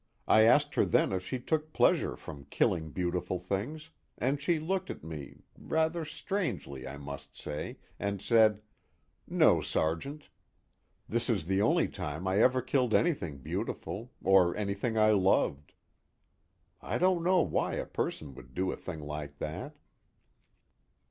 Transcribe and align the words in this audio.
I 0.27 0.41
asked 0.45 0.73
her 0.73 0.83
then 0.83 1.11
if 1.11 1.23
she 1.23 1.37
took 1.39 1.73
pleasure 1.73 2.15
from 2.15 2.45
killing 2.45 2.89
beautiful 2.89 3.37
things, 3.37 3.91
and 4.17 4.41
she 4.41 4.57
looked 4.59 4.89
at 4.89 5.03
me 5.03 5.43
rather 5.55 6.03
strangely, 6.05 6.87
I 6.87 6.97
must 6.97 7.37
say 7.37 7.77
and 7.99 8.19
said: 8.19 8.63
'No, 9.27 9.61
Sergeant, 9.61 10.29
this 11.07 11.29
is 11.29 11.45
the 11.45 11.61
only 11.61 11.87
time 11.87 12.27
I 12.27 12.39
ever 12.41 12.63
killed 12.63 12.95
anything 12.95 13.41
beautiful, 13.43 14.11
or 14.23 14.57
anything 14.57 14.97
I 14.97 15.11
loved.' 15.11 15.73
I 16.81 16.97
don't 16.97 17.21
know 17.23 17.41
why 17.41 17.75
a 17.75 17.85
person 17.85 18.33
would 18.33 18.55
do 18.55 18.71
a 18.71 18.75
thing 18.75 19.01
like 19.01 19.37
that." 19.37 19.75